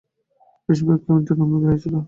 বেশিরভাগকেই 0.69 1.11
মৃত্যুদন্ড 1.15 1.51
দেয়া 1.53 1.69
হয়েছিল। 1.69 1.93